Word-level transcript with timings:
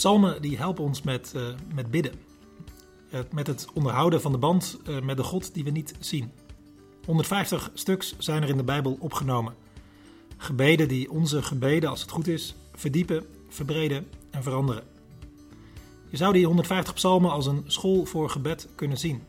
Psalmen 0.00 0.42
die 0.42 0.56
helpen 0.56 0.84
ons 0.84 1.02
met, 1.02 1.32
uh, 1.36 1.42
met 1.74 1.90
bidden. 1.90 2.12
Uh, 3.14 3.20
met 3.32 3.46
het 3.46 3.66
onderhouden 3.74 4.20
van 4.20 4.32
de 4.32 4.38
band 4.38 4.78
uh, 4.88 5.00
met 5.00 5.16
de 5.16 5.22
God 5.22 5.54
die 5.54 5.64
we 5.64 5.70
niet 5.70 5.94
zien. 5.98 6.32
150 7.06 7.70
stuks 7.74 8.14
zijn 8.18 8.42
er 8.42 8.48
in 8.48 8.56
de 8.56 8.64
Bijbel 8.64 8.96
opgenomen. 9.00 9.54
Gebeden 10.36 10.88
die 10.88 11.10
onze 11.10 11.42
gebeden, 11.42 11.90
als 11.90 12.00
het 12.00 12.10
goed 12.10 12.26
is, 12.26 12.54
verdiepen, 12.74 13.26
verbreden 13.48 14.06
en 14.30 14.42
veranderen. 14.42 14.82
Je 16.08 16.16
zou 16.16 16.32
die 16.32 16.46
150 16.46 16.94
psalmen 16.94 17.30
als 17.30 17.46
een 17.46 17.64
school 17.66 18.04
voor 18.04 18.30
gebed 18.30 18.68
kunnen 18.74 18.98
zien. 18.98 19.22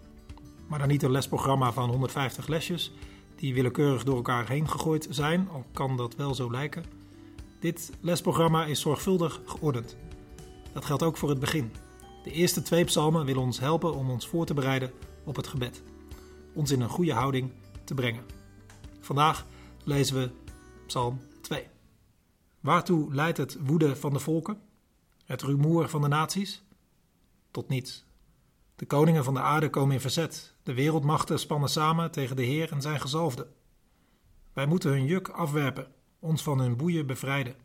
Maar 0.67 0.79
dan 0.79 0.87
niet 0.87 1.03
een 1.03 1.11
lesprogramma 1.11 1.73
van 1.73 1.89
150 1.89 2.47
lesjes 2.47 2.91
die 3.35 3.53
willekeurig 3.53 4.03
door 4.03 4.15
elkaar 4.15 4.49
heen 4.49 4.69
gegooid 4.69 5.07
zijn, 5.09 5.47
al 5.51 5.65
kan 5.73 5.97
dat 5.97 6.15
wel 6.15 6.35
zo 6.35 6.51
lijken. 6.51 6.83
Dit 7.59 7.91
lesprogramma 8.01 8.65
is 8.65 8.79
zorgvuldig 8.79 9.41
geordend. 9.45 9.95
Dat 10.73 10.85
geldt 10.85 11.03
ook 11.03 11.17
voor 11.17 11.29
het 11.29 11.39
begin. 11.39 11.71
De 12.23 12.31
eerste 12.31 12.61
twee 12.61 12.85
psalmen 12.85 13.25
willen 13.25 13.41
ons 13.41 13.59
helpen 13.59 13.95
om 13.95 14.09
ons 14.09 14.27
voor 14.27 14.45
te 14.45 14.53
bereiden 14.53 14.91
op 15.23 15.35
het 15.35 15.47
gebed. 15.47 15.83
Ons 16.53 16.71
in 16.71 16.81
een 16.81 16.89
goede 16.89 17.13
houding 17.13 17.51
te 17.83 17.93
brengen. 17.93 18.25
Vandaag 18.99 19.45
lezen 19.83 20.15
we 20.15 20.31
Psalm 20.85 21.19
2. 21.41 21.67
Waartoe 22.59 23.13
leidt 23.13 23.37
het 23.37 23.57
woede 23.65 23.95
van 23.95 24.13
de 24.13 24.19
volken? 24.19 24.61
Het 25.25 25.41
rumoer 25.41 25.89
van 25.89 26.01
de 26.01 26.07
naties? 26.07 26.63
Tot 27.51 27.69
niets. 27.69 28.05
De 28.75 28.85
koningen 28.85 29.23
van 29.23 29.33
de 29.33 29.39
aarde 29.39 29.69
komen 29.69 29.93
in 29.93 30.01
verzet. 30.01 30.55
De 30.63 30.73
wereldmachten 30.73 31.39
spannen 31.39 31.69
samen 31.69 32.11
tegen 32.11 32.35
de 32.35 32.43
Heer 32.43 32.71
en 32.71 32.81
zijn 32.81 32.99
gezalfde. 32.99 33.47
Wij 34.53 34.65
moeten 34.65 34.91
hun 34.91 35.05
juk 35.05 35.29
afwerpen, 35.29 35.87
ons 36.19 36.43
van 36.43 36.59
hun 36.59 36.77
boeien 36.77 37.05
bevrijden. 37.05 37.55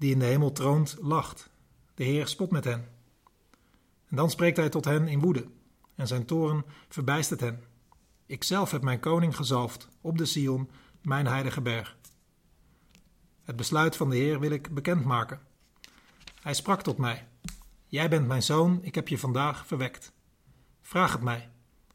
Die 0.00 0.12
in 0.12 0.18
de 0.18 0.24
hemel 0.24 0.52
troont, 0.52 0.96
lacht. 1.00 1.50
De 1.94 2.04
Heer 2.04 2.26
spot 2.26 2.50
met 2.50 2.64
hen. 2.64 2.88
En 4.08 4.16
dan 4.16 4.30
spreekt 4.30 4.56
hij 4.56 4.68
tot 4.68 4.84
hen 4.84 5.08
in 5.08 5.20
woede, 5.20 5.46
en 5.94 6.06
zijn 6.06 6.24
toren 6.24 6.64
verbijstert 6.88 7.40
hen. 7.40 7.64
Ikzelf 8.26 8.70
heb 8.70 8.82
mijn 8.82 9.00
koning 9.00 9.36
gezalfd 9.36 9.88
op 10.00 10.18
de 10.18 10.24
Sion, 10.24 10.70
mijn 11.02 11.26
heilige 11.26 11.60
berg. 11.60 11.96
Het 13.42 13.56
besluit 13.56 13.96
van 13.96 14.10
de 14.10 14.16
Heer 14.16 14.40
wil 14.40 14.50
ik 14.50 14.74
bekendmaken. 14.74 15.40
Hij 16.42 16.54
sprak 16.54 16.82
tot 16.82 16.98
mij: 16.98 17.28
Jij 17.86 18.08
bent 18.08 18.26
mijn 18.26 18.42
zoon, 18.42 18.78
ik 18.82 18.94
heb 18.94 19.08
je 19.08 19.18
vandaag 19.18 19.66
verwekt. 19.66 20.12
Vraag 20.80 21.12
het 21.12 21.22
mij, 21.22 21.50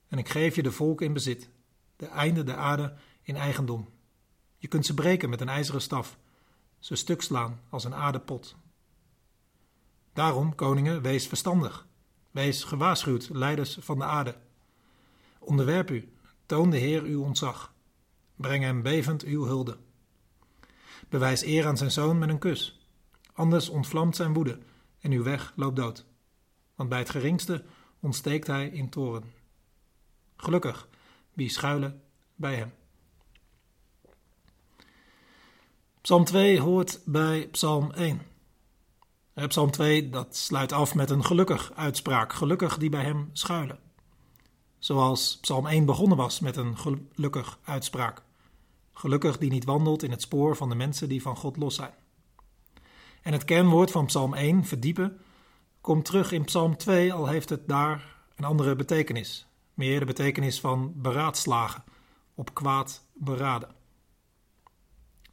en 0.07 0.17
ik 0.17 0.29
geef 0.29 0.55
je 0.55 0.63
de 0.63 0.71
volken 0.71 1.05
in 1.05 1.13
bezit, 1.13 1.49
de 1.95 2.07
einde 2.07 2.43
der 2.43 2.55
aarde 2.55 2.93
in 3.21 3.35
eigendom. 3.35 3.89
Je 4.57 4.67
kunt 4.67 4.85
ze 4.85 4.93
breken 4.93 5.29
met 5.29 5.41
een 5.41 5.49
ijzeren 5.49 5.81
staf, 5.81 6.17
ze 6.85 6.95
stuk 6.95 7.21
slaan 7.21 7.61
als 7.69 7.83
een 7.83 7.95
aardepot. 7.95 8.55
Daarom, 10.13 10.55
koningen, 10.55 11.01
wees 11.01 11.27
verstandig. 11.27 11.87
Wees 12.31 12.63
gewaarschuwd, 12.63 13.29
leiders 13.29 13.77
van 13.79 13.97
de 13.97 14.03
aarde. 14.03 14.35
Onderwerp 15.39 15.91
u, 15.91 16.13
toon 16.45 16.69
de 16.69 16.77
Heer 16.77 17.03
uw 17.03 17.23
ontzag. 17.23 17.73
Breng 18.35 18.63
hem 18.63 18.81
bevend 18.81 19.23
uw 19.23 19.45
hulde. 19.45 19.77
Bewijs 21.09 21.41
eer 21.41 21.67
aan 21.67 21.77
zijn 21.77 21.91
zoon 21.91 22.17
met 22.17 22.29
een 22.29 22.39
kus. 22.39 22.79
Anders 23.33 23.69
ontvlamt 23.69 24.15
zijn 24.15 24.33
woede 24.33 24.59
en 24.99 25.11
uw 25.11 25.23
weg 25.23 25.53
loopt 25.55 25.75
dood. 25.75 26.05
Want 26.75 26.89
bij 26.89 26.99
het 26.99 27.09
geringste 27.09 27.63
ontsteekt 27.99 28.47
hij 28.47 28.67
in 28.67 28.89
toren. 28.89 29.33
Gelukkig 30.35 30.87
wie 31.33 31.49
schuilen 31.49 32.03
bij 32.35 32.55
hem. 32.55 32.73
Psalm 36.05 36.23
2 36.23 36.59
hoort 36.59 36.99
bij 37.05 37.47
Psalm 37.51 37.91
1. 37.91 38.21
Psalm 39.47 39.71
2 39.71 40.09
dat 40.09 40.35
sluit 40.35 40.71
af 40.71 40.95
met 40.95 41.09
een 41.09 41.25
gelukkig 41.25 41.71
uitspraak, 41.75 42.33
gelukkig 42.33 42.77
die 42.77 42.89
bij 42.89 43.03
hem 43.03 43.29
schuilen. 43.33 43.79
Zoals 44.79 45.37
Psalm 45.41 45.67
1 45.67 45.85
begonnen 45.85 46.17
was 46.17 46.39
met 46.39 46.57
een 46.57 46.77
gelukkig 46.77 47.59
uitspraak. 47.63 48.21
Gelukkig 48.93 49.37
die 49.37 49.49
niet 49.49 49.65
wandelt 49.65 50.03
in 50.03 50.11
het 50.11 50.21
spoor 50.21 50.55
van 50.55 50.69
de 50.69 50.75
mensen 50.75 51.09
die 51.09 51.21
van 51.21 51.35
God 51.35 51.57
los 51.57 51.75
zijn. 51.75 51.93
En 53.21 53.33
het 53.33 53.45
kernwoord 53.45 53.91
van 53.91 54.05
Psalm 54.05 54.33
1, 54.33 54.65
verdiepen, 54.65 55.17
komt 55.81 56.05
terug 56.05 56.31
in 56.31 56.43
Psalm 56.43 56.77
2, 56.77 57.13
al 57.13 57.27
heeft 57.27 57.49
het 57.49 57.67
daar 57.67 58.15
een 58.35 58.45
andere 58.45 58.75
betekenis. 58.75 59.47
Meer 59.73 59.99
de 59.99 60.05
betekenis 60.05 60.59
van 60.59 60.93
beraadslagen, 60.95 61.83
op 62.35 62.53
kwaad 62.53 63.05
beraden. 63.13 63.83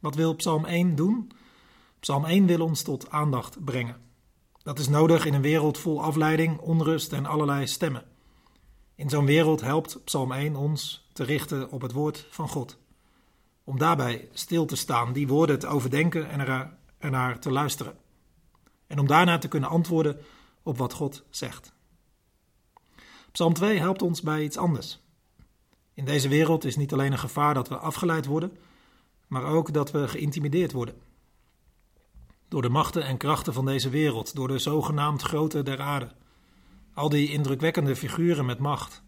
Wat 0.03 0.15
wil 0.15 0.35
Psalm 0.35 0.65
1 0.65 0.95
doen? 0.95 1.31
Psalm 1.99 2.25
1 2.25 2.45
wil 2.45 2.61
ons 2.61 2.81
tot 2.81 3.09
aandacht 3.09 3.63
brengen. 3.63 4.01
Dat 4.63 4.79
is 4.79 4.87
nodig 4.87 5.25
in 5.25 5.33
een 5.33 5.41
wereld 5.41 5.77
vol 5.77 6.03
afleiding, 6.03 6.59
onrust 6.59 7.13
en 7.13 7.25
allerlei 7.25 7.67
stemmen. 7.67 8.03
In 8.95 9.09
zo'n 9.09 9.25
wereld 9.25 9.61
helpt 9.61 10.03
Psalm 10.03 10.31
1 10.31 10.55
ons 10.55 11.07
te 11.13 11.23
richten 11.23 11.71
op 11.71 11.81
het 11.81 11.91
woord 11.91 12.27
van 12.29 12.49
God. 12.49 12.77
Om 13.63 13.77
daarbij 13.77 14.29
stil 14.33 14.65
te 14.65 14.75
staan, 14.75 15.13
die 15.13 15.27
woorden 15.27 15.59
te 15.59 15.67
overdenken 15.67 16.29
en 16.29 16.69
ernaar 16.97 17.39
te 17.39 17.51
luisteren. 17.51 17.97
En 18.87 18.99
om 18.99 19.07
daarna 19.07 19.37
te 19.37 19.47
kunnen 19.47 19.69
antwoorden 19.69 20.17
op 20.63 20.77
wat 20.77 20.93
God 20.93 21.23
zegt. 21.29 21.73
Psalm 23.31 23.53
2 23.53 23.79
helpt 23.79 24.01
ons 24.01 24.21
bij 24.21 24.43
iets 24.43 24.57
anders. 24.57 24.99
In 25.93 26.05
deze 26.05 26.27
wereld 26.27 26.65
is 26.65 26.75
niet 26.75 26.93
alleen 26.93 27.11
een 27.11 27.19
gevaar 27.19 27.53
dat 27.53 27.67
we 27.69 27.77
afgeleid 27.77 28.25
worden, 28.25 28.57
maar 29.33 29.43
ook 29.43 29.73
dat 29.73 29.91
we 29.91 30.07
geïntimideerd 30.07 30.71
worden. 30.71 30.95
Door 32.47 32.61
de 32.61 32.69
machten 32.69 33.05
en 33.05 33.17
krachten 33.17 33.53
van 33.53 33.65
deze 33.65 33.89
wereld, 33.89 34.35
door 34.35 34.47
de 34.47 34.59
zogenaamd 34.59 35.21
grote 35.21 35.63
der 35.63 35.81
aarde. 35.81 36.11
Al 36.93 37.09
die 37.09 37.31
indrukwekkende 37.31 37.95
figuren 37.95 38.45
met 38.45 38.59
macht. 38.59 39.03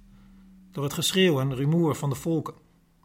Door 0.72 0.84
het 0.84 0.94
geschreeuw 0.94 1.40
en 1.40 1.56
rumoer 1.56 1.96
van 1.96 2.10
de 2.10 2.16
volken. 2.16 2.54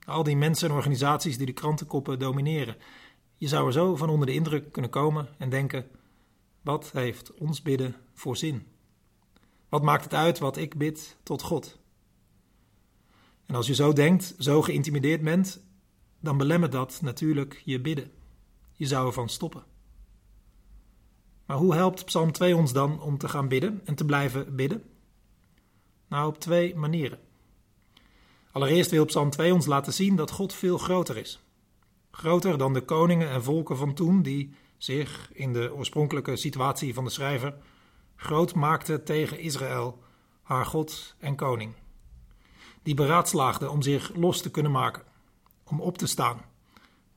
Al 0.07 0.23
die 0.23 0.37
mensen 0.37 0.69
en 0.69 0.75
organisaties 0.75 1.37
die 1.37 1.47
de 1.47 1.53
krantenkoppen 1.53 2.19
domineren. 2.19 2.77
Je 3.37 3.49
zou 3.49 3.67
er 3.67 3.73
zo 3.73 3.97
van 3.97 4.09
onder 4.09 4.27
de 4.27 4.35
indruk 4.35 4.73
kunnen 4.73 4.91
komen 4.91 5.29
en 5.39 5.51
denken: 5.51 5.87
wat 6.61 6.91
heeft 6.93 7.35
ons 7.35 7.63
bidden 7.63 7.97
voor 8.15 8.37
zin? 8.37 8.67
Wat 9.69 9.83
maakt 9.83 10.05
het 10.05 10.15
uit 10.15 10.39
wat 10.39 10.57
ik 10.57 10.79
bid 10.79 11.17
tot 11.23 11.43
God? 11.43 11.79
En 13.47 13.55
als 13.55 13.67
je 13.67 13.75
zo 13.75 13.93
denkt, 13.93 14.35
zo 14.39 14.63
geïntimideerd 14.63 15.23
bent, 15.23 15.61
dan 16.21 16.37
belemmert 16.37 16.73
dat 16.73 16.99
natuurlijk 17.03 17.63
je 17.65 17.81
bidden. 17.81 18.11
Je 18.73 18.87
zou 18.87 19.07
ervan 19.07 19.29
stoppen. 19.29 19.65
Maar 21.47 21.57
hoe 21.57 21.75
helpt 21.75 22.05
Psalm 22.05 22.33
2 22.33 22.57
ons 22.57 22.73
dan 22.73 23.01
om 23.01 23.19
te 23.19 23.29
gaan 23.29 23.49
bidden 23.49 23.81
en 23.85 23.95
te 23.95 24.05
blijven 24.05 24.57
bidden? 24.57 24.83
Nou, 26.09 26.29
op 26.29 26.39
twee 26.39 26.75
manieren. 26.75 27.19
Allereerst 28.53 28.91
wil 28.91 29.05
Psalm 29.05 29.31
2 29.31 29.55
ons 29.55 29.67
laten 29.67 29.93
zien 29.93 30.17
dat 30.17 30.31
God 30.31 30.53
veel 30.53 30.79
groter 30.79 31.17
is. 31.17 31.41
Groter 32.11 32.59
dan 32.59 32.73
de 32.73 32.85
koningen 32.85 33.31
en 33.31 33.43
volken 33.43 33.77
van 33.77 33.95
toen, 33.95 34.23
die 34.23 34.55
zich 34.77 35.31
in 35.33 35.53
de 35.53 35.75
oorspronkelijke 35.75 36.37
situatie 36.37 36.95
van 36.95 37.05
de 37.05 37.11
schrijver 37.11 37.55
groot 38.21 38.55
maakten 38.55 39.05
tegen 39.05 39.39
Israël, 39.39 39.99
haar 40.43 40.67
God 40.67 41.15
en 41.19 41.37
koning. 41.37 41.75
Die 42.83 42.95
beraadslaagden 42.95 43.71
om 43.71 43.83
zich 43.83 44.15
los 44.15 44.43
te 44.43 44.51
kunnen 44.51 44.73
maken, 44.73 45.03
om 45.71 45.81
op 45.81 45.99
te 45.99 46.07
staan 46.07 46.41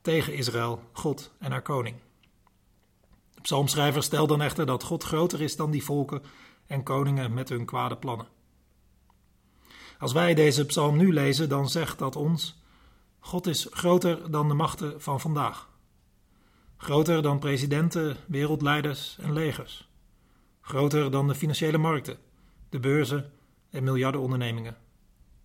tegen 0.00 0.34
Israël, 0.34 0.82
God 0.92 1.32
en 1.38 1.50
haar 1.50 1.62
koning. 1.62 1.96
De 3.34 3.40
psalmschrijver 3.40 4.02
stelt 4.02 4.28
dan 4.28 4.42
echter 4.42 4.66
dat 4.66 4.82
God 4.82 5.04
groter 5.04 5.42
is 5.42 5.56
dan 5.56 5.70
die 5.70 5.84
volken 5.84 6.22
en 6.66 6.82
koningen 6.82 7.34
met 7.34 7.48
hun 7.48 7.64
kwade 7.64 7.96
plannen. 7.96 8.26
Als 9.98 10.12
wij 10.12 10.34
deze 10.34 10.66
psalm 10.66 10.96
nu 10.96 11.12
lezen, 11.12 11.48
dan 11.48 11.68
zegt 11.68 11.98
dat 11.98 12.16
ons: 12.16 12.62
God 13.18 13.46
is 13.46 13.66
groter 13.70 14.30
dan 14.30 14.48
de 14.48 14.54
machten 14.54 15.02
van 15.02 15.20
vandaag. 15.20 15.68
Groter 16.76 17.22
dan 17.22 17.38
presidenten, 17.38 18.16
wereldleiders 18.26 19.18
en 19.20 19.32
legers. 19.32 19.88
Groter 20.60 21.10
dan 21.10 21.28
de 21.28 21.34
financiële 21.34 21.78
markten, 21.78 22.18
de 22.68 22.80
beurzen 22.80 23.32
en 23.70 23.84
miljardenondernemingen. 23.84 24.76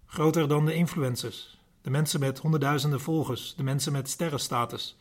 Groter 0.05 0.47
dan 0.47 0.65
de 0.65 0.73
influencers, 0.73 1.58
de 1.81 1.89
mensen 1.89 2.19
met 2.19 2.39
honderdduizenden 2.39 3.01
volgers, 3.01 3.55
de 3.55 3.63
mensen 3.63 3.91
met 3.91 4.09
sterrenstatus, 4.09 4.97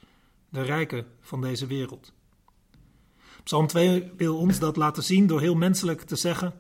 de 0.49 0.63
rijken 0.63 1.07
van 1.21 1.41
deze 1.41 1.67
wereld. 1.67 2.13
Psalm 3.43 3.67
2 3.67 4.13
wil 4.17 4.39
ons 4.39 4.59
dat 4.59 4.77
laten 4.77 5.03
zien 5.03 5.27
door 5.27 5.41
heel 5.41 5.55
menselijk 5.55 6.03
te 6.03 6.17
zeggen: 6.17 6.55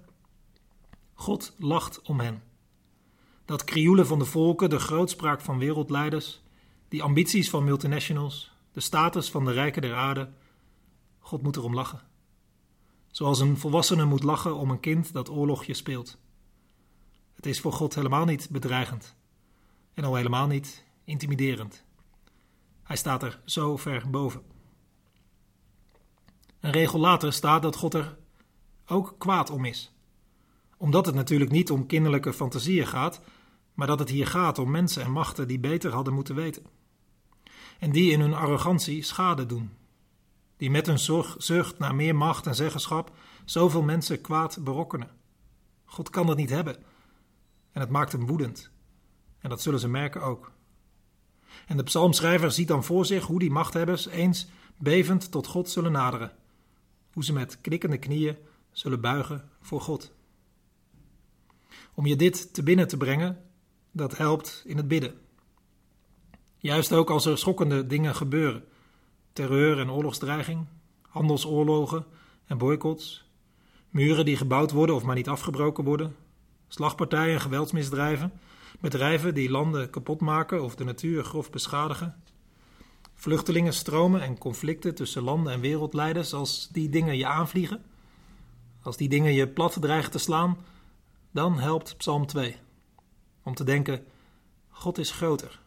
God 1.14 1.54
lacht 1.58 2.02
om 2.02 2.20
hen. 2.20 2.42
Dat 3.44 3.64
krioelen 3.64 4.06
van 4.06 4.18
de 4.18 4.24
volken, 4.24 4.70
de 4.70 4.78
grootspraak 4.78 5.40
van 5.40 5.58
wereldleiders, 5.58 6.42
die 6.88 7.02
ambities 7.02 7.50
van 7.50 7.64
multinationals, 7.64 8.52
de 8.72 8.80
status 8.80 9.30
van 9.30 9.44
de 9.44 9.52
rijken 9.52 9.82
der 9.82 9.94
aarde, 9.94 10.28
God 11.18 11.42
moet 11.42 11.56
erom 11.56 11.74
lachen. 11.74 12.00
Zoals 13.10 13.40
een 13.40 13.56
volwassene 13.56 14.04
moet 14.04 14.22
lachen 14.22 14.56
om 14.56 14.70
een 14.70 14.80
kind 14.80 15.12
dat 15.12 15.30
oorlogje 15.30 15.74
speelt. 15.74 16.18
Het 17.34 17.46
is 17.46 17.60
voor 17.60 17.72
God 17.72 17.94
helemaal 17.94 18.24
niet 18.24 18.48
bedreigend 18.50 19.16
en 19.98 20.04
al 20.04 20.14
helemaal 20.14 20.46
niet 20.46 20.84
intimiderend. 21.04 21.84
Hij 22.82 22.96
staat 22.96 23.22
er 23.22 23.40
zo 23.44 23.76
ver 23.76 24.10
boven. 24.10 24.42
Een 26.60 26.70
regel 26.70 26.98
later 26.98 27.32
staat 27.32 27.62
dat 27.62 27.76
God 27.76 27.94
er 27.94 28.16
ook 28.86 29.14
kwaad 29.18 29.50
om 29.50 29.64
is. 29.64 29.92
Omdat 30.76 31.06
het 31.06 31.14
natuurlijk 31.14 31.50
niet 31.50 31.70
om 31.70 31.86
kinderlijke 31.86 32.32
fantasieën 32.32 32.86
gaat, 32.86 33.20
maar 33.74 33.86
dat 33.86 33.98
het 33.98 34.08
hier 34.08 34.26
gaat 34.26 34.58
om 34.58 34.70
mensen 34.70 35.02
en 35.02 35.10
machten 35.10 35.48
die 35.48 35.58
beter 35.58 35.92
hadden 35.92 36.14
moeten 36.14 36.34
weten. 36.34 36.64
En 37.78 37.92
die 37.92 38.12
in 38.12 38.20
hun 38.20 38.34
arrogantie 38.34 39.02
schade 39.02 39.46
doen. 39.46 39.70
Die 40.56 40.70
met 40.70 40.86
hun 40.86 40.98
zucht 41.38 41.78
naar 41.78 41.94
meer 41.94 42.16
macht 42.16 42.46
en 42.46 42.54
zeggenschap 42.54 43.16
zoveel 43.44 43.82
mensen 43.82 44.20
kwaad 44.20 44.58
berokkenen. 44.64 45.10
God 45.84 46.10
kan 46.10 46.26
dat 46.26 46.36
niet 46.36 46.50
hebben. 46.50 46.76
En 47.72 47.80
het 47.80 47.90
maakt 47.90 48.12
hem 48.12 48.26
woedend. 48.26 48.70
En 49.40 49.48
dat 49.48 49.62
zullen 49.62 49.80
ze 49.80 49.88
merken 49.88 50.22
ook. 50.22 50.52
En 51.66 51.76
de 51.76 51.82
psalmschrijver 51.82 52.52
ziet 52.52 52.68
dan 52.68 52.84
voor 52.84 53.06
zich 53.06 53.24
hoe 53.24 53.38
die 53.38 53.50
machthebbers 53.50 54.06
eens 54.06 54.48
bevend 54.76 55.30
tot 55.30 55.46
God 55.46 55.70
zullen 55.70 55.92
naderen. 55.92 56.32
Hoe 57.12 57.24
ze 57.24 57.32
met 57.32 57.60
knikkende 57.60 57.98
knieën 57.98 58.36
zullen 58.70 59.00
buigen 59.00 59.48
voor 59.60 59.80
God. 59.80 60.12
Om 61.94 62.06
je 62.06 62.16
dit 62.16 62.54
te 62.54 62.62
binnen 62.62 62.88
te 62.88 62.96
brengen, 62.96 63.44
dat 63.90 64.16
helpt 64.16 64.62
in 64.66 64.76
het 64.76 64.88
bidden. 64.88 65.14
Juist 66.56 66.92
ook 66.92 67.10
als 67.10 67.26
er 67.26 67.38
schokkende 67.38 67.86
dingen 67.86 68.14
gebeuren: 68.14 68.64
terreur 69.32 69.78
en 69.78 69.90
oorlogsdreiging, 69.90 70.66
handelsoorlogen 71.02 72.06
en 72.46 72.58
boycotts, 72.58 73.24
muren 73.90 74.24
die 74.24 74.36
gebouwd 74.36 74.70
worden 74.70 74.94
of 74.94 75.02
maar 75.02 75.14
niet 75.14 75.28
afgebroken 75.28 75.84
worden, 75.84 76.16
slagpartijen 76.68 77.34
en 77.34 77.40
geweldsmisdrijven, 77.40 78.32
bedrijven 78.80 79.34
die 79.34 79.50
landen 79.50 79.90
kapot 79.90 80.20
maken 80.20 80.62
of 80.62 80.74
de 80.74 80.84
natuur 80.84 81.24
grof 81.24 81.50
beschadigen, 81.50 82.22
vluchtelingenstromen 83.14 84.22
en 84.22 84.38
conflicten 84.38 84.94
tussen 84.94 85.22
landen 85.22 85.52
en 85.52 85.60
wereldleiders, 85.60 86.32
als 86.32 86.68
die 86.72 86.88
dingen 86.88 87.16
je 87.16 87.26
aanvliegen, 87.26 87.82
als 88.82 88.96
die 88.96 89.08
dingen 89.08 89.32
je 89.32 89.48
plat 89.48 89.76
dreigen 89.80 90.10
te 90.10 90.18
slaan, 90.18 90.58
dan 91.30 91.58
helpt 91.58 91.96
Psalm 91.96 92.26
2 92.26 92.56
om 93.42 93.54
te 93.54 93.64
denken: 93.64 94.04
God 94.68 94.98
is 94.98 95.10
groter 95.10 95.60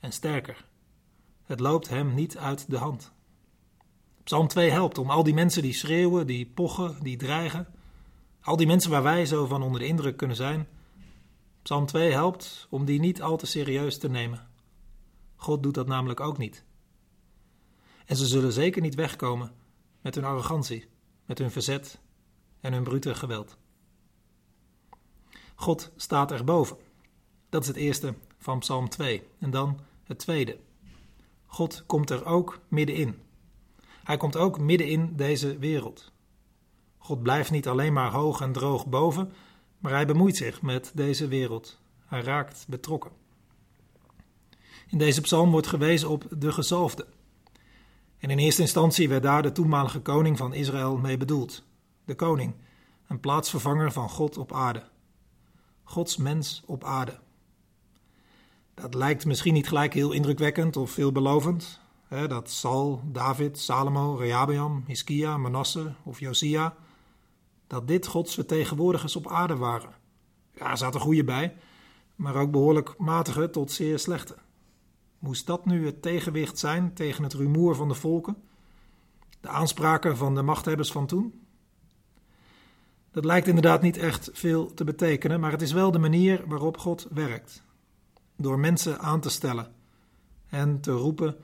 en 0.00 0.12
sterker. 0.12 0.64
Het 1.44 1.60
loopt 1.60 1.88
hem 1.88 2.14
niet 2.14 2.36
uit 2.36 2.70
de 2.70 2.76
hand. 2.76 3.12
Psalm 4.24 4.48
2 4.48 4.70
helpt 4.70 4.98
om 4.98 5.10
al 5.10 5.22
die 5.22 5.34
mensen 5.34 5.62
die 5.62 5.72
schreeuwen, 5.72 6.26
die 6.26 6.46
pochen, 6.46 6.96
die 7.02 7.16
dreigen, 7.16 7.66
al 8.40 8.56
die 8.56 8.66
mensen 8.66 8.90
waar 8.90 9.02
wij 9.02 9.26
zo 9.26 9.46
van 9.46 9.62
onder 9.62 9.80
de 9.80 9.86
indruk 9.86 10.16
kunnen 10.16 10.36
zijn. 10.36 10.66
Psalm 11.62 11.86
2 11.86 12.12
helpt 12.12 12.66
om 12.70 12.84
die 12.84 13.00
niet 13.00 13.22
al 13.22 13.36
te 13.36 13.46
serieus 13.46 13.98
te 13.98 14.08
nemen. 14.08 14.48
God 15.36 15.62
doet 15.62 15.74
dat 15.74 15.86
namelijk 15.86 16.20
ook 16.20 16.38
niet. 16.38 16.64
En 18.04 18.16
ze 18.16 18.26
zullen 18.26 18.52
zeker 18.52 18.82
niet 18.82 18.94
wegkomen 18.94 19.52
met 20.00 20.14
hun 20.14 20.24
arrogantie, 20.24 20.88
met 21.24 21.38
hun 21.38 21.50
verzet 21.50 22.00
en 22.60 22.72
hun 22.72 22.82
brute 22.82 23.14
geweld. 23.14 23.58
God 25.54 25.92
staat 25.96 26.32
erboven. 26.32 26.76
Dat 27.48 27.62
is 27.62 27.68
het 27.68 27.76
eerste 27.76 28.14
van 28.38 28.58
Psalm 28.58 28.88
2. 28.88 29.22
En 29.38 29.50
dan 29.50 29.80
het 30.04 30.18
tweede. 30.18 30.58
God 31.46 31.86
komt 31.86 32.10
er 32.10 32.24
ook 32.24 32.60
middenin. 32.68 33.22
Hij 34.04 34.16
komt 34.16 34.36
ook 34.36 34.58
midden 34.58 34.86
in 34.86 35.16
deze 35.16 35.58
wereld. 35.58 36.12
God 36.98 37.22
blijft 37.22 37.50
niet 37.50 37.68
alleen 37.68 37.92
maar 37.92 38.12
hoog 38.12 38.40
en 38.40 38.52
droog 38.52 38.86
boven, 38.86 39.32
maar 39.78 39.92
hij 39.92 40.06
bemoeit 40.06 40.36
zich 40.36 40.62
met 40.62 40.92
deze 40.94 41.28
wereld. 41.28 41.80
Hij 42.06 42.20
raakt 42.20 42.64
betrokken. 42.68 43.10
In 44.88 44.98
deze 44.98 45.20
psalm 45.20 45.50
wordt 45.50 45.66
gewezen 45.66 46.08
op 46.08 46.26
de 46.30 46.52
gezalfde. 46.52 47.06
En 48.18 48.30
in 48.30 48.38
eerste 48.38 48.62
instantie 48.62 49.08
werd 49.08 49.22
daar 49.22 49.42
de 49.42 49.52
toenmalige 49.52 50.00
koning 50.00 50.36
van 50.36 50.54
Israël 50.54 50.96
mee 50.96 51.16
bedoeld. 51.16 51.62
De 52.04 52.14
koning, 52.14 52.54
een 53.06 53.20
plaatsvervanger 53.20 53.92
van 53.92 54.08
God 54.08 54.38
op 54.38 54.52
aarde. 54.52 54.82
Gods 55.82 56.16
mens 56.16 56.62
op 56.66 56.84
aarde. 56.84 57.18
Dat 58.74 58.94
lijkt 58.94 59.26
misschien 59.26 59.54
niet 59.54 59.68
gelijk 59.68 59.94
heel 59.94 60.12
indrukwekkend 60.12 60.76
of 60.76 60.90
veelbelovend. 60.90 61.80
Hè, 62.08 62.28
dat 62.28 62.50
Saul, 62.50 63.02
David, 63.04 63.58
Salomo, 63.58 64.14
Rehabeam, 64.14 64.84
Hiskia, 64.86 65.36
Manasse 65.36 65.92
of 66.02 66.20
Josia, 66.20 66.74
dat 67.68 67.88
dit 67.88 68.06
Gods 68.06 68.34
vertegenwoordigers 68.34 69.16
op 69.16 69.28
aarde 69.28 69.56
waren. 69.56 69.94
Ja, 70.54 70.70
er 70.70 70.76
zaten 70.76 71.00
goede 71.00 71.24
bij, 71.24 71.56
maar 72.16 72.34
ook 72.34 72.50
behoorlijk 72.50 72.94
matige 72.98 73.50
tot 73.50 73.72
zeer 73.72 73.98
slechte. 73.98 74.36
Moest 75.18 75.46
dat 75.46 75.66
nu 75.66 75.86
het 75.86 76.02
tegenwicht 76.02 76.58
zijn 76.58 76.94
tegen 76.94 77.22
het 77.22 77.32
rumoer 77.32 77.74
van 77.74 77.88
de 77.88 77.94
volken? 77.94 78.36
De 79.40 79.48
aanspraken 79.48 80.16
van 80.16 80.34
de 80.34 80.42
machthebbers 80.42 80.92
van 80.92 81.06
toen? 81.06 81.46
Dat 83.10 83.24
lijkt 83.24 83.46
inderdaad 83.46 83.82
niet 83.82 83.96
echt 83.96 84.30
veel 84.32 84.74
te 84.74 84.84
betekenen, 84.84 85.40
maar 85.40 85.50
het 85.50 85.62
is 85.62 85.72
wel 85.72 85.90
de 85.90 85.98
manier 85.98 86.44
waarop 86.46 86.78
God 86.78 87.06
werkt 87.10 87.62
door 88.36 88.58
mensen 88.58 89.00
aan 89.00 89.20
te 89.20 89.30
stellen, 89.30 89.74
hen 90.46 90.80
te 90.80 90.90
roepen 90.90 91.36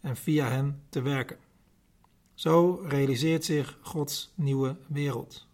en 0.00 0.16
via 0.16 0.48
hen 0.48 0.82
te 0.88 1.02
werken. 1.02 1.36
Zo 2.34 2.84
realiseert 2.86 3.44
zich 3.44 3.78
Gods 3.80 4.32
nieuwe 4.34 4.76
wereld. 4.86 5.45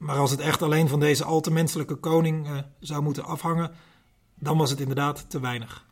Maar 0.00 0.16
als 0.16 0.30
het 0.30 0.40
echt 0.40 0.62
alleen 0.62 0.88
van 0.88 1.00
deze 1.00 1.24
al 1.24 1.40
te 1.40 1.50
menselijke 1.50 1.94
koning 1.94 2.46
eh, 2.46 2.58
zou 2.78 3.02
moeten 3.02 3.24
afhangen, 3.24 3.74
dan 4.34 4.58
was 4.58 4.70
het 4.70 4.80
inderdaad 4.80 5.30
te 5.30 5.40
weinig. 5.40 5.86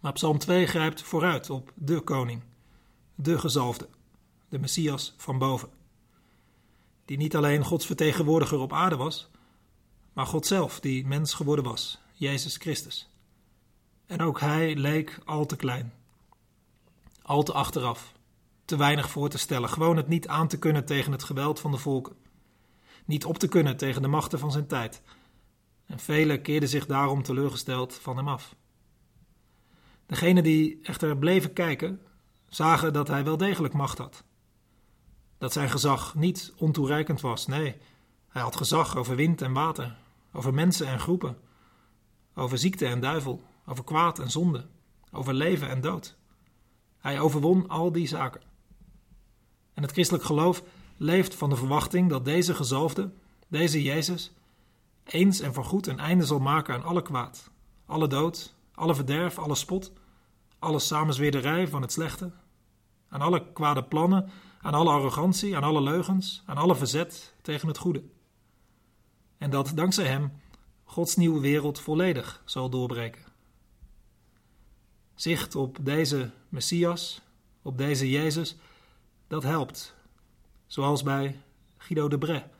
Maar 0.00 0.12
Psalm 0.12 0.38
2 0.38 0.66
grijpt 0.66 1.02
vooruit 1.02 1.50
op 1.50 1.72
de 1.74 2.00
koning, 2.00 2.42
de 3.14 3.38
gezalfde, 3.38 3.88
de 4.48 4.58
Messias 4.58 5.14
van 5.16 5.38
boven. 5.38 5.68
Die 7.04 7.16
niet 7.16 7.36
alleen 7.36 7.64
Gods 7.64 7.86
vertegenwoordiger 7.86 8.58
op 8.58 8.72
aarde 8.72 8.96
was, 8.96 9.30
maar 10.12 10.26
God 10.26 10.46
zelf 10.46 10.80
die 10.80 11.06
mens 11.06 11.34
geworden 11.34 11.64
was, 11.64 11.98
Jezus 12.12 12.56
Christus. 12.56 13.08
En 14.06 14.20
ook 14.20 14.40
hij 14.40 14.74
leek 14.74 15.18
al 15.24 15.46
te 15.46 15.56
klein, 15.56 15.92
al 17.22 17.42
te 17.42 17.52
achteraf, 17.52 18.12
te 18.64 18.76
weinig 18.76 19.10
voor 19.10 19.28
te 19.28 19.38
stellen, 19.38 19.68
gewoon 19.68 19.96
het 19.96 20.08
niet 20.08 20.28
aan 20.28 20.48
te 20.48 20.58
kunnen 20.58 20.84
tegen 20.84 21.12
het 21.12 21.22
geweld 21.22 21.60
van 21.60 21.70
de 21.70 21.78
volken, 21.78 22.24
niet 23.06 23.24
op 23.24 23.38
te 23.38 23.48
kunnen 23.48 23.76
tegen 23.76 24.02
de 24.02 24.08
machten 24.08 24.38
van 24.38 24.52
zijn 24.52 24.66
tijd. 24.66 25.02
En 25.86 25.98
velen 25.98 26.42
keerden 26.42 26.68
zich 26.68 26.86
daarom 26.86 27.22
teleurgesteld 27.22 27.94
van 27.94 28.16
hem 28.16 28.28
af. 28.28 28.54
Degenen 30.06 30.42
die 30.42 30.78
echter 30.82 31.18
bleven 31.18 31.52
kijken, 31.52 32.00
zagen 32.48 32.92
dat 32.92 33.08
hij 33.08 33.24
wel 33.24 33.36
degelijk 33.36 33.74
macht 33.74 33.98
had. 33.98 34.24
Dat 35.38 35.52
zijn 35.52 35.70
gezag 35.70 36.14
niet 36.14 36.52
ontoereikend 36.56 37.20
was, 37.20 37.46
nee, 37.46 37.76
hij 38.28 38.42
had 38.42 38.56
gezag 38.56 38.96
over 38.96 39.16
wind 39.16 39.42
en 39.42 39.52
water, 39.52 39.96
over 40.32 40.54
mensen 40.54 40.86
en 40.86 41.00
groepen, 41.00 41.38
over 42.34 42.58
ziekte 42.58 42.86
en 42.86 43.00
duivel, 43.00 43.42
over 43.66 43.84
kwaad 43.84 44.18
en 44.18 44.30
zonde, 44.30 44.66
over 45.12 45.34
leven 45.34 45.68
en 45.68 45.80
dood. 45.80 46.16
Hij 46.98 47.20
overwon 47.20 47.68
al 47.68 47.92
die 47.92 48.06
zaken. 48.06 48.42
En 49.74 49.82
het 49.82 49.92
christelijk 49.92 50.24
geloof 50.24 50.62
leeft 50.96 51.34
van 51.34 51.50
de 51.50 51.56
verwachting 51.56 52.10
dat 52.10 52.24
deze 52.24 52.54
gezalfde, 52.54 53.10
deze 53.48 53.82
Jezus, 53.82 54.32
eens 55.04 55.40
en 55.40 55.54
voorgoed 55.54 55.86
een 55.86 55.98
einde 55.98 56.24
zal 56.24 56.38
maken 56.38 56.74
aan 56.74 56.84
alle 56.84 57.02
kwaad, 57.02 57.50
alle 57.86 58.08
dood, 58.08 58.54
alle 58.74 58.94
verderf, 58.94 59.38
alle 59.38 59.54
spot, 59.54 59.92
alle 60.58 60.78
samenzweerderij 60.78 61.68
van 61.68 61.82
het 61.82 61.92
slechte, 61.92 62.30
aan 63.08 63.20
alle 63.20 63.52
kwade 63.52 63.84
plannen, 63.84 64.30
aan 64.60 64.74
alle 64.74 64.90
arrogantie, 64.90 65.56
aan 65.56 65.62
alle 65.62 65.82
leugens, 65.82 66.42
aan 66.46 66.56
alle 66.56 66.76
verzet 66.76 67.34
tegen 67.42 67.68
het 67.68 67.78
goede. 67.78 68.02
En 69.38 69.50
dat 69.50 69.72
dankzij 69.74 70.06
hem 70.06 70.32
Gods 70.84 71.16
nieuwe 71.16 71.40
wereld 71.40 71.80
volledig 71.80 72.42
zal 72.44 72.70
doorbreken. 72.70 73.24
Zicht 75.14 75.54
op 75.54 75.78
deze 75.80 76.30
Messias, 76.48 77.20
op 77.62 77.78
deze 77.78 78.10
Jezus, 78.10 78.56
dat 79.26 79.42
helpt. 79.42 79.95
Zoals 80.66 81.02
bij 81.02 81.40
Guido 81.76 82.08
de 82.08 82.18
Bray, 82.18 82.50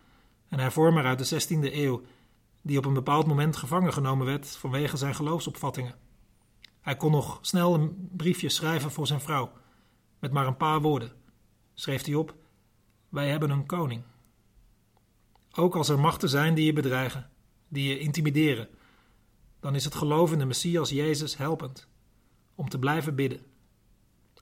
een 0.48 0.58
hervormer 0.58 1.04
uit 1.04 1.28
de 1.28 1.42
16e 1.42 1.74
eeuw, 1.74 2.02
die 2.62 2.78
op 2.78 2.84
een 2.84 2.94
bepaald 2.94 3.26
moment 3.26 3.56
gevangen 3.56 3.92
genomen 3.92 4.26
werd 4.26 4.48
vanwege 4.48 4.96
zijn 4.96 5.14
geloofsopvattingen. 5.14 5.94
Hij 6.80 6.96
kon 6.96 7.10
nog 7.10 7.38
snel 7.40 7.74
een 7.74 8.08
briefje 8.12 8.48
schrijven 8.48 8.90
voor 8.90 9.06
zijn 9.06 9.20
vrouw, 9.20 9.52
met 10.18 10.32
maar 10.32 10.46
een 10.46 10.56
paar 10.56 10.80
woorden. 10.80 11.12
Schreef 11.74 12.04
hij 12.04 12.14
op: 12.14 12.34
Wij 13.08 13.28
hebben 13.28 13.50
een 13.50 13.66
koning. 13.66 14.02
Ook 15.52 15.76
als 15.76 15.88
er 15.88 15.98
machten 15.98 16.28
zijn 16.28 16.54
die 16.54 16.64
je 16.64 16.72
bedreigen, 16.72 17.30
die 17.68 17.88
je 17.88 17.98
intimideren, 17.98 18.68
dan 19.60 19.74
is 19.74 19.84
het 19.84 19.94
geloof 19.94 20.32
in 20.32 20.38
de 20.38 20.44
Messias 20.44 20.90
Jezus 20.90 21.36
helpend 21.36 21.88
om 22.54 22.68
te 22.68 22.78
blijven 22.78 23.14
bidden. 23.14 23.40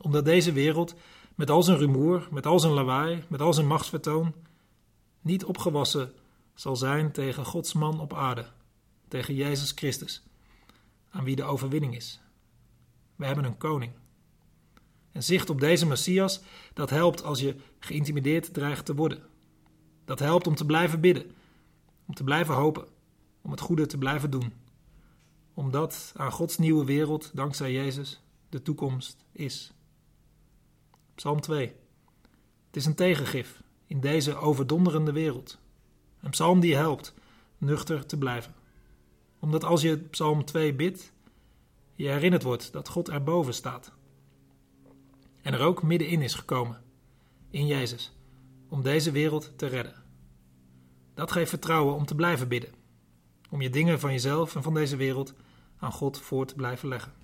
Omdat 0.00 0.24
deze 0.24 0.52
wereld, 0.52 0.94
met 1.34 1.50
al 1.50 1.62
zijn 1.62 1.78
rumoer, 1.78 2.28
met 2.30 2.46
al 2.46 2.60
zijn 2.60 2.72
lawaai, 2.72 3.24
met 3.28 3.40
al 3.40 3.52
zijn 3.52 3.66
machtsvertoon, 3.66 4.34
niet 5.20 5.44
opgewassen 5.44 6.12
zal 6.54 6.76
zijn 6.76 7.12
tegen 7.12 7.44
Gods 7.44 7.72
man 7.72 8.00
op 8.00 8.14
aarde, 8.14 8.46
tegen 9.08 9.34
Jezus 9.34 9.72
Christus, 9.74 10.22
aan 11.10 11.24
wie 11.24 11.36
de 11.36 11.44
overwinning 11.44 11.94
is. 11.96 12.20
We 13.16 13.26
hebben 13.26 13.44
een 13.44 13.56
koning. 13.56 13.92
En 15.12 15.22
zicht 15.22 15.50
op 15.50 15.60
deze 15.60 15.86
Messias, 15.86 16.40
dat 16.72 16.90
helpt 16.90 17.24
als 17.24 17.40
je 17.40 17.56
geïntimideerd 17.78 18.54
dreigt 18.54 18.86
te 18.86 18.94
worden. 18.94 19.22
Dat 20.04 20.18
helpt 20.18 20.46
om 20.46 20.54
te 20.54 20.66
blijven 20.66 21.00
bidden, 21.00 21.30
om 22.06 22.14
te 22.14 22.24
blijven 22.24 22.54
hopen, 22.54 22.86
om 23.42 23.50
het 23.50 23.60
goede 23.60 23.86
te 23.86 23.98
blijven 23.98 24.30
doen. 24.30 24.52
Omdat 25.54 26.12
aan 26.16 26.32
Gods 26.32 26.58
nieuwe 26.58 26.84
wereld, 26.84 27.30
dankzij 27.34 27.72
Jezus, 27.72 28.20
de 28.48 28.62
toekomst 28.62 29.24
is. 29.32 29.72
Psalm 31.14 31.40
2. 31.40 31.66
Het 32.66 32.76
is 32.76 32.86
een 32.86 32.94
tegengif 32.94 33.62
in 33.86 34.00
deze 34.00 34.36
overdonderende 34.36 35.12
wereld. 35.12 35.58
Een 36.20 36.30
psalm 36.30 36.60
die 36.60 36.76
helpt 36.76 37.14
nuchter 37.58 38.06
te 38.06 38.18
blijven. 38.18 38.54
Omdat 39.38 39.64
als 39.64 39.82
je 39.82 39.96
psalm 39.96 40.44
2 40.44 40.74
bidt, 40.74 41.12
je 41.94 42.08
herinnerd 42.08 42.42
wordt 42.42 42.72
dat 42.72 42.88
God 42.88 43.08
erboven 43.08 43.54
staat. 43.54 43.92
En 45.42 45.52
er 45.52 45.60
ook 45.60 45.82
middenin 45.82 46.22
is 46.22 46.34
gekomen, 46.34 46.82
in 47.50 47.66
Jezus, 47.66 48.12
om 48.68 48.82
deze 48.82 49.10
wereld 49.10 49.52
te 49.56 49.66
redden. 49.66 50.02
Dat 51.14 51.32
geeft 51.32 51.50
vertrouwen 51.50 51.94
om 51.94 52.06
te 52.06 52.14
blijven 52.14 52.48
bidden, 52.48 52.72
om 53.50 53.60
je 53.60 53.70
dingen 53.70 54.00
van 54.00 54.10
jezelf 54.10 54.56
en 54.56 54.62
van 54.62 54.74
deze 54.74 54.96
wereld 54.96 55.34
aan 55.78 55.92
God 55.92 56.20
voor 56.20 56.46
te 56.46 56.54
blijven 56.54 56.88
leggen. 56.88 57.23